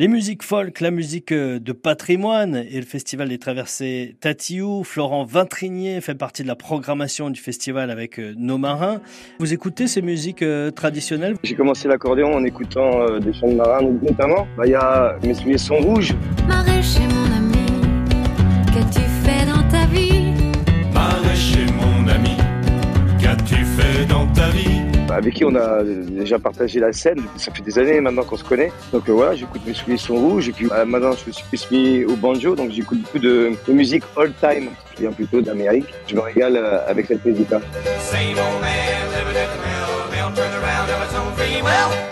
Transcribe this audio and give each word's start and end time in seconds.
Les 0.00 0.08
musiques 0.08 0.42
folk, 0.42 0.80
la 0.80 0.90
musique 0.90 1.30
euh, 1.30 1.58
de 1.58 1.72
patrimoine 1.72 2.56
et 2.56 2.78
le 2.78 2.86
festival 2.86 3.28
des 3.28 3.36
traversées 3.36 4.16
Tatiou. 4.18 4.82
Florent 4.82 5.24
Vintrinier 5.24 6.00
fait 6.00 6.14
partie 6.14 6.42
de 6.42 6.48
la 6.48 6.54
programmation 6.54 7.28
du 7.28 7.38
festival 7.38 7.90
avec 7.90 8.18
euh, 8.18 8.32
nos 8.38 8.56
marins. 8.56 9.02
Vous 9.40 9.52
écoutez 9.52 9.88
ces 9.88 10.00
musiques 10.00 10.40
euh, 10.40 10.70
traditionnelles? 10.70 11.36
J'ai 11.42 11.54
commencé 11.54 11.86
l'accordéon 11.86 12.32
en 12.32 12.42
écoutant 12.44 13.18
des 13.18 13.34
chants 13.34 13.48
de 13.48 13.56
marins, 13.56 13.82
notamment. 13.82 14.46
Bah, 14.56 14.62
il 14.64 14.70
y 14.70 14.74
a 14.74 15.18
Mes 15.22 15.34
souliers 15.34 15.58
sont 15.58 15.76
rouges. 15.76 16.14
Maraîcher 16.48 17.00
mon 17.00 17.36
ami, 17.36 17.66
qu'as-tu 18.72 19.00
fait 19.00 19.44
dans 19.44 19.69
avec 25.20 25.34
qui 25.34 25.44
on 25.44 25.54
a 25.54 25.82
déjà 25.84 26.38
partagé 26.38 26.80
la 26.80 26.92
scène. 26.94 27.20
Ça 27.36 27.52
fait 27.52 27.62
des 27.62 27.78
années 27.78 28.00
maintenant 28.00 28.24
qu'on 28.24 28.38
se 28.38 28.44
connaît. 28.44 28.72
Donc 28.90 29.06
euh, 29.08 29.12
voilà, 29.12 29.34
j'écoute 29.34 29.60
mes 29.66 29.74
souliers 29.74 29.98
sont 29.98 30.16
rouges. 30.16 30.48
Et 30.48 30.52
puis 30.52 30.66
euh, 30.72 30.84
maintenant, 30.86 31.12
je 31.12 31.26
me 31.26 31.32
suis 31.32 31.44
plus 31.44 31.70
mis 31.70 32.04
au 32.06 32.16
banjo, 32.16 32.54
donc 32.54 32.70
j'écoute 32.70 33.02
beaucoup 33.02 33.18
de, 33.18 33.52
musique 33.68 34.04
old 34.16 34.32
time, 34.40 34.70
qui 34.94 35.02
vient 35.02 35.12
plutôt 35.12 35.42
d'Amérique. 35.42 35.86
Je 36.06 36.16
me 36.16 36.20
régale 36.20 36.56
euh, 36.56 36.88
avec 36.88 37.06
cette 37.06 37.24
musique-là. 37.24 37.60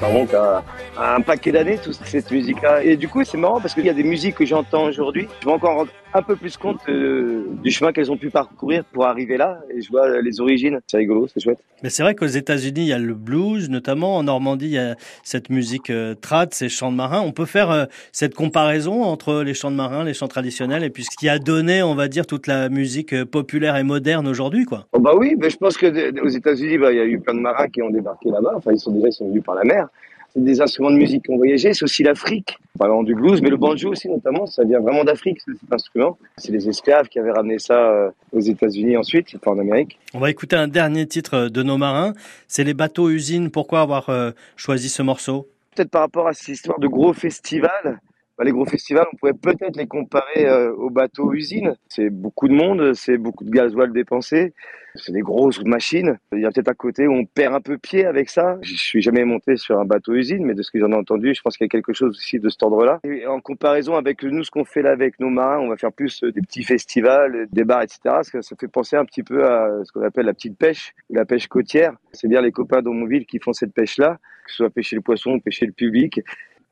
Ça 0.00 0.06
remonte 0.06 0.34
à, 0.34 0.64
un 0.98 1.20
paquet 1.20 1.52
d'années, 1.52 1.78
toute 1.82 1.94
cette 1.94 2.30
musique-là. 2.30 2.82
Et 2.82 2.96
du 2.96 3.08
coup, 3.08 3.22
c'est 3.24 3.36
marrant 3.36 3.60
parce 3.60 3.74
qu'il 3.74 3.84
y 3.84 3.90
a 3.90 3.94
des 3.94 4.02
musiques 4.02 4.36
que 4.36 4.46
j'entends 4.46 4.84
aujourd'hui. 4.84 5.28
Je 5.40 5.46
me 5.46 5.52
rends 5.52 5.56
encore 5.56 5.86
un 6.14 6.22
peu 6.22 6.36
plus 6.36 6.56
compte 6.56 6.80
euh, 6.88 7.44
du 7.62 7.70
chemin 7.70 7.92
qu'elles 7.92 8.10
ont 8.10 8.16
pu 8.16 8.30
parcourir 8.30 8.84
pour 8.84 9.06
arriver 9.06 9.36
là. 9.36 9.60
Et 9.74 9.82
je 9.82 9.90
vois 9.90 10.20
les 10.20 10.40
origines. 10.40 10.80
C'est 10.86 10.96
rigolo, 10.96 11.26
c'est 11.28 11.40
chouette. 11.40 11.58
Mais 11.82 11.90
c'est 11.90 12.02
vrai 12.02 12.14
qu'aux 12.14 12.26
États-Unis, 12.26 12.80
il 12.80 12.86
y 12.86 12.92
a 12.92 12.98
le 12.98 13.14
blues, 13.14 13.68
notamment 13.68 14.16
en 14.16 14.22
Normandie, 14.22 14.66
il 14.66 14.72
y 14.72 14.78
a 14.78 14.96
cette 15.22 15.50
musique 15.50 15.90
euh, 15.90 16.14
trad, 16.14 16.54
ces 16.54 16.68
chants 16.68 16.90
de 16.90 16.96
marins. 16.96 17.20
On 17.20 17.32
peut 17.32 17.44
faire 17.44 17.70
euh, 17.70 17.84
cette 18.12 18.34
comparaison 18.34 19.02
entre 19.02 19.42
les 19.42 19.54
chants 19.54 19.70
de 19.70 19.76
marins, 19.76 20.04
les 20.04 20.14
chants 20.14 20.28
traditionnels, 20.28 20.84
et 20.84 20.90
puis 20.90 21.04
ce 21.04 21.16
qui 21.16 21.28
a 21.28 21.38
donné, 21.38 21.82
on 21.82 21.94
va 21.94 22.08
dire, 22.08 22.26
toute 22.26 22.46
la 22.46 22.68
musique 22.68 23.24
populaire 23.24 23.76
et 23.76 23.82
moderne 23.82 24.26
aujourd'hui, 24.26 24.64
quoi. 24.64 24.86
Oh 24.92 25.00
bah 25.00 25.12
oui, 25.16 25.34
mais 25.38 25.50
je 25.50 25.56
pense 25.56 25.76
que 25.76 26.20
aux 26.22 26.28
États-Unis, 26.28 26.78
bah, 26.78 26.92
il 26.92 26.96
y 26.96 27.00
a 27.00 27.04
eu 27.04 27.20
plein 27.20 27.34
de 27.34 27.40
marins 27.40 27.68
qui 27.68 27.82
ont 27.82 27.90
débarqué 27.90 28.30
là-bas. 28.30 28.52
Enfin, 28.56 28.72
ils 28.72 28.78
sont 28.78 28.92
déjà 28.92 29.08
ils 29.08 29.12
sont 29.12 29.28
venus 29.28 29.44
par 29.44 29.54
la 29.54 29.64
mer 29.64 29.88
des 30.36 30.60
instruments 30.60 30.90
de 30.90 30.96
musique 30.96 31.24
qui 31.24 31.30
ont 31.30 31.36
voyagé, 31.36 31.72
c'est 31.72 31.84
aussi 31.84 32.02
l'Afrique. 32.02 32.58
Parlant 32.78 33.02
du 33.02 33.14
blues, 33.14 33.40
mais 33.40 33.48
le 33.48 33.56
banjo 33.56 33.90
aussi 33.90 34.08
notamment, 34.08 34.46
ça 34.46 34.62
vient 34.64 34.80
vraiment 34.80 35.02
d'Afrique 35.02 35.40
cet 35.40 35.72
instrument. 35.72 36.18
C'est 36.36 36.52
les 36.52 36.68
esclaves 36.68 37.08
qui 37.08 37.18
avaient 37.18 37.32
ramené 37.32 37.58
ça 37.58 37.90
euh, 37.90 38.10
aux 38.32 38.40
États-Unis 38.40 38.96
ensuite, 38.96 39.28
enfin 39.36 39.52
en 39.52 39.58
Amérique. 39.58 39.98
On 40.12 40.18
va 40.18 40.30
écouter 40.30 40.56
un 40.56 40.68
dernier 40.68 41.06
titre 41.06 41.48
de 41.48 41.62
nos 41.62 41.78
marins, 41.78 42.12
c'est 42.48 42.64
les 42.64 42.74
bateaux 42.74 43.08
usines. 43.08 43.50
Pourquoi 43.50 43.80
avoir 43.80 44.10
euh, 44.10 44.32
choisi 44.56 44.90
ce 44.90 45.02
morceau? 45.02 45.48
Peut-être 45.74 45.90
par 45.90 46.02
rapport 46.02 46.28
à 46.28 46.34
cette 46.34 46.48
histoire 46.48 46.78
de 46.78 46.86
gros 46.86 47.12
festivals. 47.12 47.98
Bah, 48.38 48.44
les 48.44 48.52
gros 48.52 48.66
festivals, 48.66 49.06
on 49.12 49.16
pourrait 49.16 49.32
peut-être 49.32 49.76
les 49.76 49.86
comparer 49.86 50.46
euh, 50.46 50.72
aux 50.74 50.90
bateaux 50.90 51.32
usines. 51.32 51.74
C'est 51.88 52.10
beaucoup 52.10 52.48
de 52.48 52.52
monde, 52.52 52.92
c'est 52.92 53.16
beaucoup 53.16 53.44
de 53.44 53.50
gasoil 53.50 53.92
dépensé, 53.92 54.52
c'est 54.94 55.12
des 55.12 55.22
grosses 55.22 55.64
machines. 55.64 56.18
Il 56.32 56.40
y 56.40 56.44
a 56.44 56.50
peut-être 56.50 56.68
à 56.68 56.74
côté 56.74 57.06
où 57.06 57.14
on 57.14 57.24
perd 57.24 57.54
un 57.54 57.62
peu 57.62 57.78
pied 57.78 58.04
avec 58.04 58.28
ça. 58.28 58.58
Je 58.60 58.74
suis 58.74 59.00
jamais 59.00 59.24
monté 59.24 59.56
sur 59.56 59.78
un 59.78 59.86
bateau 59.86 60.12
usine, 60.12 60.44
mais 60.44 60.52
de 60.52 60.62
ce 60.62 60.70
que 60.70 60.78
j'en 60.78 60.92
ai 60.92 60.96
entendu, 60.96 61.34
je 61.34 61.40
pense 61.40 61.56
qu'il 61.56 61.64
y 61.64 61.68
a 61.68 61.70
quelque 61.70 61.94
chose 61.94 62.10
aussi 62.10 62.38
de 62.38 62.50
cet 62.50 62.62
ordre-là. 62.62 63.00
Et 63.04 63.26
en 63.26 63.40
comparaison 63.40 63.94
avec 63.94 64.22
nous, 64.22 64.44
ce 64.44 64.50
qu'on 64.50 64.66
fait 64.66 64.82
là 64.82 64.90
avec 64.90 65.18
nos 65.18 65.30
marins, 65.30 65.58
on 65.58 65.68
va 65.68 65.78
faire 65.78 65.92
plus 65.92 66.22
euh, 66.22 66.30
des 66.30 66.42
petits 66.42 66.62
festivals, 66.62 67.46
des 67.52 67.64
bars, 67.64 67.82
etc. 67.82 68.00
Ça 68.22 68.56
fait 68.60 68.68
penser 68.68 68.96
un 68.96 69.06
petit 69.06 69.22
peu 69.22 69.46
à 69.46 69.82
ce 69.84 69.92
qu'on 69.92 70.02
appelle 70.02 70.26
la 70.26 70.34
petite 70.34 70.58
pêche, 70.58 70.94
la 71.08 71.24
pêche 71.24 71.46
côtière. 71.46 71.94
C'est 72.12 72.28
bien 72.28 72.42
les 72.42 72.52
copains 72.52 72.82
d'Aumonville 72.82 73.24
qui 73.24 73.38
font 73.38 73.54
cette 73.54 73.72
pêche-là, 73.72 74.18
que 74.44 74.50
ce 74.50 74.56
soit 74.56 74.70
pêcher 74.70 74.96
le 74.96 75.02
poisson 75.02 75.40
pêcher 75.40 75.64
le 75.64 75.72
public. 75.72 76.20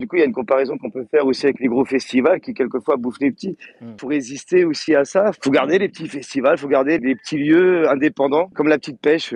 Du 0.00 0.08
coup, 0.08 0.16
il 0.16 0.18
y 0.18 0.22
a 0.22 0.26
une 0.26 0.32
comparaison 0.32 0.76
qu'on 0.76 0.90
peut 0.90 1.06
faire 1.08 1.24
aussi 1.24 1.46
avec 1.46 1.60
les 1.60 1.68
gros 1.68 1.84
festivals 1.84 2.40
qui 2.40 2.52
quelquefois 2.52 2.96
bouffent 2.96 3.20
les 3.20 3.30
petits. 3.30 3.56
Pour 3.96 4.10
résister 4.10 4.64
aussi 4.64 4.92
à 4.92 5.04
ça, 5.04 5.30
faut 5.40 5.52
garder 5.52 5.78
les 5.78 5.88
petits 5.88 6.08
festivals, 6.08 6.58
faut 6.58 6.66
garder 6.66 6.98
les 6.98 7.14
petits 7.14 7.38
lieux 7.38 7.88
indépendants, 7.88 8.50
comme 8.56 8.66
la 8.66 8.78
petite 8.78 9.00
pêche. 9.00 9.34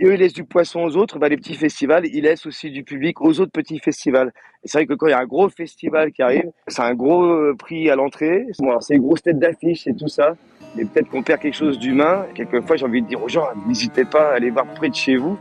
Et 0.00 0.06
eux, 0.06 0.14
ils 0.14 0.18
laissent 0.18 0.32
du 0.32 0.42
poisson 0.42 0.82
aux 0.82 0.96
autres, 0.96 1.20
bah, 1.20 1.28
les 1.28 1.36
petits 1.36 1.54
festivals, 1.54 2.06
ils 2.06 2.22
laissent 2.22 2.44
aussi 2.44 2.72
du 2.72 2.82
public 2.82 3.20
aux 3.20 3.38
autres 3.38 3.52
petits 3.52 3.78
festivals. 3.78 4.32
Et 4.64 4.68
c'est 4.68 4.78
vrai 4.78 4.86
que 4.86 4.94
quand 4.94 5.06
il 5.06 5.10
y 5.10 5.14
a 5.14 5.20
un 5.20 5.26
gros 5.26 5.48
festival 5.48 6.10
qui 6.10 6.22
arrive, 6.22 6.50
c'est 6.66 6.82
un 6.82 6.94
gros 6.94 7.54
prix 7.54 7.88
à 7.88 7.94
l'entrée. 7.94 8.46
c'est 8.80 8.96
une 8.96 9.02
grosse 9.02 9.22
tête 9.22 9.38
d'affiche, 9.38 9.84
c'est 9.84 9.96
tout 9.96 10.08
ça. 10.08 10.34
Et 10.78 10.84
peut-être 10.84 11.08
qu'on 11.08 11.22
perd 11.22 11.40
quelque 11.40 11.56
chose 11.56 11.78
d'humain. 11.78 12.26
Quelquefois, 12.34 12.76
j'ai 12.76 12.84
envie 12.84 13.02
de 13.02 13.08
dire 13.08 13.22
aux 13.22 13.28
gens, 13.28 13.46
n'hésitez 13.66 14.04
pas 14.04 14.30
à 14.30 14.34
aller 14.34 14.50
voir 14.50 14.66
près 14.66 14.88
de 14.88 14.94
chez 14.94 15.16
vous 15.16 15.36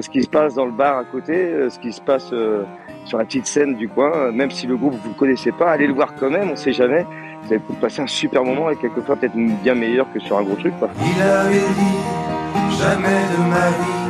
ce 0.00 0.08
qui 0.08 0.22
se 0.22 0.28
passe 0.28 0.54
dans 0.54 0.66
le 0.66 0.72
bar 0.72 0.98
à 0.98 1.04
côté, 1.04 1.34
euh, 1.34 1.70
ce 1.70 1.78
qui 1.78 1.92
se 1.92 2.00
passe 2.00 2.30
euh, 2.32 2.64
sur 3.04 3.18
la 3.18 3.24
petite 3.24 3.46
scène 3.46 3.74
du 3.74 3.88
coin, 3.88 4.32
même 4.32 4.50
si 4.50 4.66
le 4.66 4.76
groupe 4.76 4.94
vous 5.02 5.10
ne 5.10 5.14
connaissez 5.14 5.52
pas, 5.52 5.70
allez 5.70 5.86
le 5.86 5.94
voir 5.94 6.14
quand 6.18 6.30
même, 6.30 6.48
on 6.48 6.52
ne 6.52 6.56
sait 6.56 6.72
jamais. 6.72 7.06
Vous 7.42 7.52
allez 7.52 7.62
passer 7.80 8.02
un 8.02 8.06
super 8.06 8.44
moment 8.44 8.70
et 8.70 8.76
quelquefois 8.76 9.16
peut-être 9.16 9.34
bien 9.62 9.74
meilleur 9.74 10.12
que 10.12 10.20
sur 10.20 10.38
un 10.38 10.42
gros 10.42 10.56
truc. 10.56 10.74
Il 10.80 11.22
avait 11.22 11.54
dit, 11.54 12.78
jamais 12.78 13.22
de 13.32 13.42
ma 13.50 13.68
vie, 13.70 14.02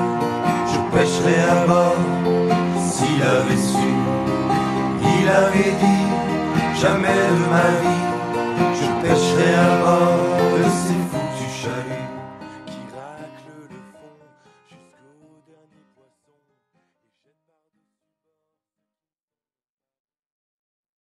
je 0.66 0.96
pêcherai 0.96 1.40
à 1.50 1.66
bord, 1.66 1.96
s'il 2.78 3.22
avait 3.22 3.56
su. 3.56 3.78
Il 5.20 5.28
avait 5.28 5.76
dit, 5.80 6.80
jamais 6.80 7.08
de 7.08 7.50
ma 7.50 7.80
vie 7.80 8.12